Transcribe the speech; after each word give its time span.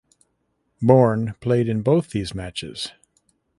Born 0.81 1.35
played 1.41 1.69
in 1.69 1.83
both 1.83 2.09
these 2.09 2.33
matches. 2.33 2.91